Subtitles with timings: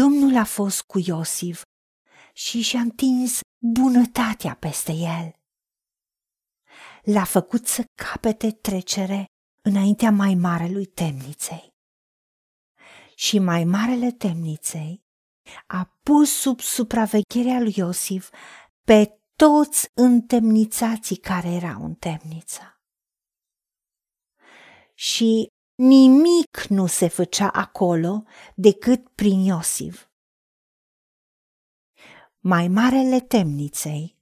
[0.00, 1.62] Domnul a fost cu Iosif
[2.32, 5.32] și și-a întins bunătatea peste el.
[7.02, 9.24] L-a făcut să capete trecere
[9.62, 11.68] înaintea mai marelui temniței.
[13.14, 15.02] Și mai marele temniței
[15.66, 18.30] a pus sub supravegherea lui Iosif
[18.86, 22.80] pe toți întemnițații care erau în temniță.
[24.94, 30.08] Și nimic nu se făcea acolo decât prin Iosif.
[32.38, 34.18] Mai marele temniței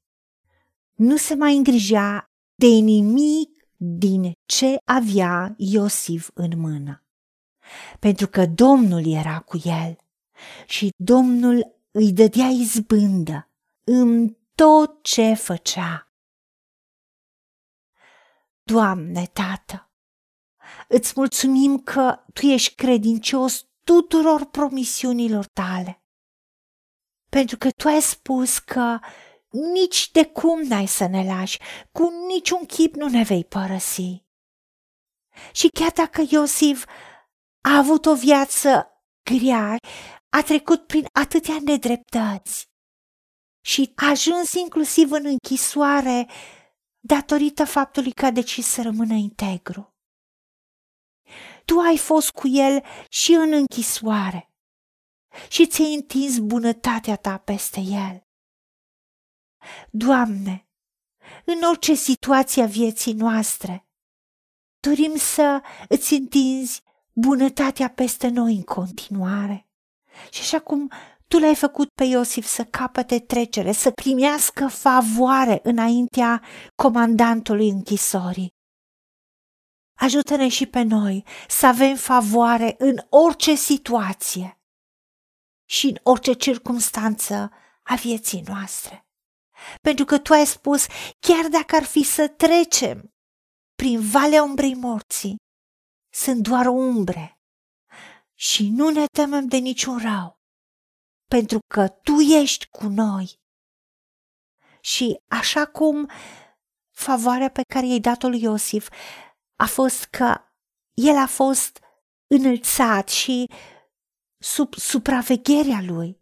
[0.92, 7.04] nu se mai îngrijea de nimic din ce avea Iosif în mână,
[7.98, 9.96] pentru că Domnul era cu el
[10.66, 13.50] și Domnul îi dădea izbândă
[13.84, 16.12] în tot ce făcea.
[18.62, 19.91] Doamne, Tată,
[20.88, 26.02] îți mulțumim că Tu ești credincios tuturor promisiunilor tale,
[27.28, 28.98] pentru că Tu ai spus că
[29.72, 31.58] nici de cum n-ai să ne lași,
[31.92, 34.24] cu niciun chip nu ne vei părăsi.
[35.52, 36.86] Și chiar dacă Iosif
[37.60, 38.86] a avut o viață
[39.30, 39.76] grea,
[40.28, 42.70] a trecut prin atâtea nedreptăți
[43.64, 46.28] și a ajuns inclusiv în închisoare
[47.00, 49.91] datorită faptului că a decis să rămână integru.
[51.64, 54.50] Tu ai fost cu el și în închisoare
[55.48, 58.26] și ți-ai întins bunătatea ta peste el.
[59.90, 60.66] Doamne,
[61.44, 63.86] în orice situație a vieții noastre,
[64.80, 66.82] dorim să îți întinzi
[67.12, 69.66] bunătatea peste noi în continuare.
[70.30, 70.90] Și așa cum
[71.28, 76.42] tu l-ai făcut pe Iosif să capăte trecere, să primească favoare înaintea
[76.82, 78.48] comandantului închisorii.
[80.02, 84.60] Ajută-ne și pe noi să avem favoare în orice situație
[85.68, 87.50] și în orice circunstanță
[87.82, 89.06] a vieții noastre.
[89.80, 90.86] Pentru că tu ai spus,
[91.18, 93.14] chiar dacă ar fi să trecem
[93.74, 95.36] prin valea umbrei morții,
[96.14, 97.40] sunt doar umbre
[98.34, 100.40] și nu ne temem de niciun rău,
[101.26, 103.40] pentru că tu ești cu noi.
[104.80, 106.10] Și așa cum
[106.90, 108.88] favoarea pe care i-ai dat-o lui Iosif
[109.62, 110.40] a fost că
[110.92, 111.78] el a fost
[112.26, 113.50] înălțat și
[114.38, 116.20] sub supravegherea lui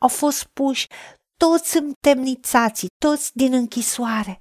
[0.00, 0.86] au fost puși
[1.36, 4.38] toți întemnițații, toți din închisoare.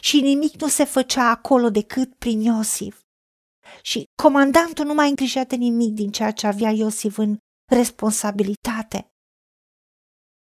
[0.00, 3.00] Și nimic nu se făcea acolo decât prin Iosif.
[3.82, 7.36] Și comandantul nu mai îngrijea de nimic din ceea ce avea Iosif în
[7.70, 9.10] responsabilitate.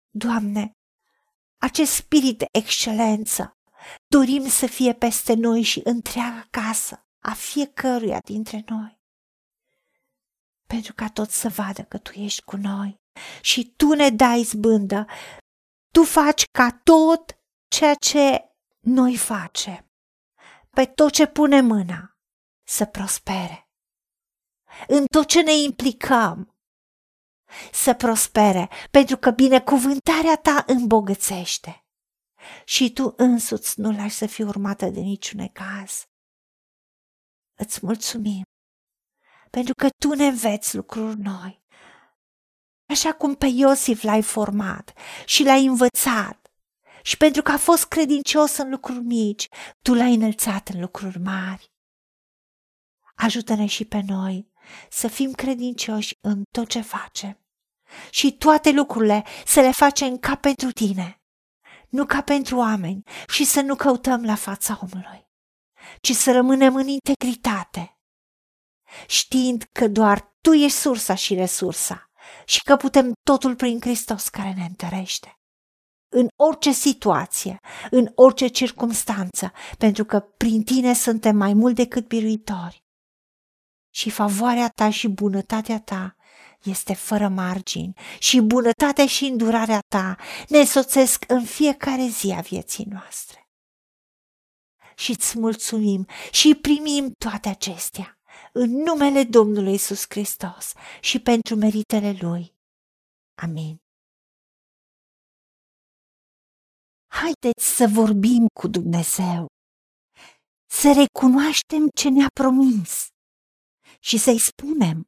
[0.09, 0.71] Doamne,
[1.61, 3.56] acest spirit de excelență
[4.07, 8.99] dorim să fie peste noi și întreaga casă a fiecăruia dintre noi.
[10.67, 13.01] Pentru ca tot să vadă că Tu ești cu noi
[13.41, 15.05] și Tu ne dai zbândă,
[15.93, 17.37] Tu faci ca tot
[17.67, 19.91] ceea ce noi facem,
[20.69, 22.17] pe tot ce pune mâna,
[22.63, 23.69] să prospere.
[24.87, 26.57] În tot ce ne implicăm,
[27.71, 31.86] să prospere, pentru că binecuvântarea ta îmbogățește.
[32.65, 36.05] Și tu însuți nu lași să fii urmată de niciun caz.
[37.59, 38.43] Îți mulțumim,
[39.49, 41.65] pentru că tu ne înveți lucruri noi.
[42.89, 44.93] Așa cum pe Iosif l-ai format
[45.25, 46.51] și l-ai învățat,
[47.03, 49.47] și pentru că a fost credincios în lucruri mici,
[49.81, 51.71] tu l-ai înălțat în lucruri mari.
[53.15, 54.51] Ajută-ne și pe noi
[54.89, 57.39] să fim credincioși în tot ce facem
[58.09, 61.16] și toate lucrurile să le facem ca pentru tine,
[61.89, 65.27] nu ca pentru oameni și să nu căutăm la fața omului,
[66.01, 67.97] ci să rămânem în integritate,
[69.07, 72.11] știind că doar Tu ești sursa și resursa
[72.45, 75.31] și că putem totul prin Hristos care ne întărește.
[76.09, 77.59] În orice situație,
[77.89, 82.83] în orice circunstanță, pentru că prin tine suntem mai mult decât biruitori
[83.93, 86.15] și favoarea ta și bunătatea ta
[86.69, 90.15] este fără margini și bunătatea și îndurarea ta
[90.47, 93.49] ne soțesc în fiecare zi a vieții noastre.
[94.95, 98.19] Și îți mulțumim și primim toate acestea
[98.51, 102.55] în numele Domnului Isus Hristos și pentru meritele Lui.
[103.41, 103.77] Amin.
[107.07, 109.45] Haideți să vorbim cu Dumnezeu,
[110.69, 113.07] să recunoaștem ce ne-a promis
[113.99, 115.07] și să-i spunem,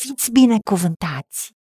[0.00, 1.57] Fiți binecuvântați!